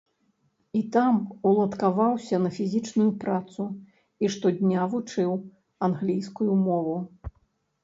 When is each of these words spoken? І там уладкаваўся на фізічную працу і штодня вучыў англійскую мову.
І 0.77 0.79
там 0.95 1.19
уладкаваўся 1.49 2.39
на 2.45 2.49
фізічную 2.55 3.07
працу 3.25 3.67
і 4.25 4.33
штодня 4.39 4.89
вучыў 4.97 5.39
англійскую 5.91 6.53
мову. 6.67 6.99